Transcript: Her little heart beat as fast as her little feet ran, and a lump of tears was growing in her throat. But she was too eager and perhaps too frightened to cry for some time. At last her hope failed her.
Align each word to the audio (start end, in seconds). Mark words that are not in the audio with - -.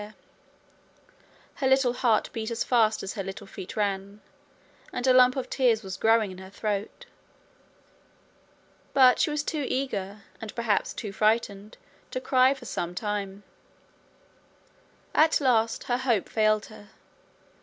Her 1.57 1.67
little 1.67 1.93
heart 1.93 2.31
beat 2.33 2.49
as 2.49 2.63
fast 2.63 3.03
as 3.03 3.13
her 3.13 3.21
little 3.23 3.45
feet 3.45 3.75
ran, 3.77 4.21
and 4.91 5.05
a 5.05 5.13
lump 5.13 5.35
of 5.35 5.47
tears 5.47 5.83
was 5.83 5.95
growing 5.95 6.31
in 6.31 6.39
her 6.39 6.49
throat. 6.49 7.05
But 8.95 9.19
she 9.19 9.29
was 9.29 9.43
too 9.43 9.63
eager 9.69 10.23
and 10.41 10.55
perhaps 10.55 10.95
too 10.95 11.11
frightened 11.11 11.77
to 12.09 12.19
cry 12.19 12.55
for 12.55 12.65
some 12.65 12.95
time. 12.95 13.43
At 15.13 15.39
last 15.39 15.83
her 15.83 15.97
hope 15.99 16.27
failed 16.29 16.65
her. 16.65 16.89